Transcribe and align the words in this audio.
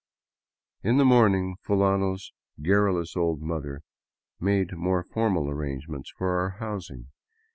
In 0.81 0.97
the 0.97 1.05
morning 1.05 1.57
Fulano's 1.63 2.33
garrulous 2.59 3.15
old 3.15 3.39
mother 3.39 3.83
made 4.39 4.75
more 4.75 5.03
formal 5.03 5.47
arrangements 5.47 6.11
for 6.17 6.39
our 6.39 6.49
housing. 6.57 7.09